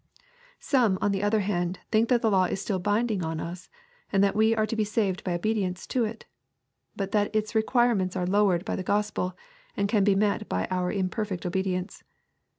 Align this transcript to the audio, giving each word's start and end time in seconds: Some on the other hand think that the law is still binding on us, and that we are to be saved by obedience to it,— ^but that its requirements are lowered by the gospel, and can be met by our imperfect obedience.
Some 0.59 0.97
on 0.99 1.11
the 1.11 1.21
other 1.21 1.41
hand 1.41 1.77
think 1.91 2.09
that 2.09 2.23
the 2.23 2.31
law 2.31 2.45
is 2.45 2.59
still 2.59 2.79
binding 2.79 3.23
on 3.23 3.39
us, 3.39 3.69
and 4.11 4.23
that 4.23 4.35
we 4.35 4.55
are 4.55 4.65
to 4.65 4.75
be 4.75 4.83
saved 4.83 5.23
by 5.23 5.35
obedience 5.35 5.85
to 5.85 6.05
it,— 6.05 6.25
^but 6.97 7.11
that 7.11 7.35
its 7.35 7.53
requirements 7.53 8.15
are 8.15 8.25
lowered 8.25 8.65
by 8.65 8.75
the 8.75 8.81
gospel, 8.81 9.37
and 9.77 9.87
can 9.87 10.03
be 10.03 10.15
met 10.15 10.49
by 10.49 10.67
our 10.71 10.91
imperfect 10.91 11.45
obedience. 11.45 12.03